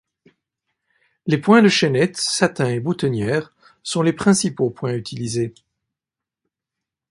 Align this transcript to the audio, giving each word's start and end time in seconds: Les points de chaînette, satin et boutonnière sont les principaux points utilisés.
Les 1.27 1.37
points 1.37 1.61
de 1.61 1.67
chaînette, 1.67 2.17
satin 2.17 2.71
et 2.71 2.79
boutonnière 2.79 3.53
sont 3.83 4.01
les 4.01 4.13
principaux 4.13 4.71
points 4.71 4.95
utilisés. 4.95 5.53